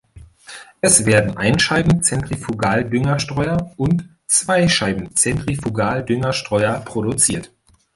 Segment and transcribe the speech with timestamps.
[0.81, 7.51] Es werden Einscheiben-Zentrifugaldüngerstreuer und Zweischeiben-Zentrifugaldüngerstreuer produziert.